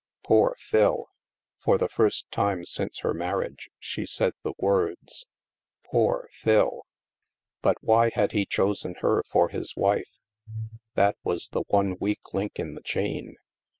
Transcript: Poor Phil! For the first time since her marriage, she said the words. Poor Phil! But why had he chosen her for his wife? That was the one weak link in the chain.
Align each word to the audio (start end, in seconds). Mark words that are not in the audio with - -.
Poor 0.23 0.55
Phil! 0.57 1.11
For 1.59 1.77
the 1.77 1.87
first 1.87 2.31
time 2.31 2.65
since 2.65 3.01
her 3.01 3.13
marriage, 3.13 3.69
she 3.77 4.07
said 4.07 4.33
the 4.41 4.53
words. 4.57 5.27
Poor 5.85 6.27
Phil! 6.31 6.87
But 7.61 7.77
why 7.81 8.09
had 8.11 8.31
he 8.31 8.47
chosen 8.47 8.95
her 9.01 9.21
for 9.31 9.49
his 9.49 9.75
wife? 9.75 10.17
That 10.95 11.17
was 11.23 11.49
the 11.49 11.65
one 11.67 11.97
weak 12.01 12.33
link 12.33 12.57
in 12.57 12.73
the 12.73 12.81
chain. 12.81 13.35